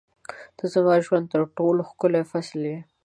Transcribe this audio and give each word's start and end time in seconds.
•ته 0.57 0.63
زما 0.73 0.93
د 0.99 1.03
ژوند 1.05 1.25
تر 1.33 1.41
ټولو 1.57 1.81
ښکلی 1.89 2.23
فصل 2.31 2.61
یې. 2.69 2.77